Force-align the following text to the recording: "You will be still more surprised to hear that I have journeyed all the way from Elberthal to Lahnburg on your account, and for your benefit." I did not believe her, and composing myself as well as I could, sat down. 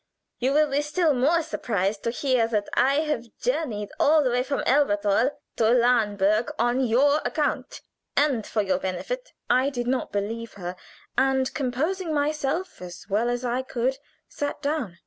"You 0.39 0.53
will 0.53 0.71
be 0.71 0.81
still 0.81 1.13
more 1.13 1.43
surprised 1.43 2.01
to 2.05 2.09
hear 2.09 2.47
that 2.47 2.67
I 2.73 3.01
have 3.01 3.27
journeyed 3.39 3.91
all 3.99 4.23
the 4.23 4.31
way 4.31 4.41
from 4.41 4.63
Elberthal 4.65 5.29
to 5.57 5.63
Lahnburg 5.63 6.49
on 6.57 6.81
your 6.83 7.21
account, 7.23 7.81
and 8.17 8.43
for 8.43 8.63
your 8.63 8.79
benefit." 8.79 9.31
I 9.47 9.69
did 9.69 9.85
not 9.85 10.11
believe 10.11 10.53
her, 10.53 10.75
and 11.19 11.53
composing 11.53 12.15
myself 12.15 12.81
as 12.81 13.05
well 13.09 13.29
as 13.29 13.45
I 13.45 13.61
could, 13.61 13.99
sat 14.27 14.59
down. 14.63 14.97